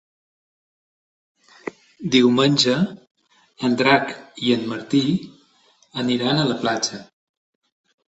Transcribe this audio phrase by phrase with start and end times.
[2.15, 2.79] Diumenge
[3.69, 4.17] en Drac
[4.49, 5.05] i en Martí
[6.07, 7.07] aniran a la platja.